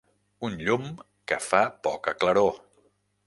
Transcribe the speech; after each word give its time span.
Un 0.47 0.55
llum 0.61 0.87
que 1.31 1.37
fa 1.49 1.61
poca 1.89 2.17
claror. 2.25 2.57